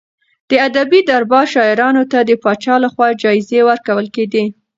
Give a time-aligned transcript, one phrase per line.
[0.49, 4.43] د ادبي دربار شاعرانو ته د پاچا لخوا جايزې ورکول کېدې.